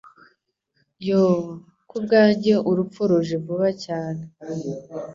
[1.07, 1.35] Yoo
[1.89, 4.23] kubwanjye urupfu ruje vuba cyane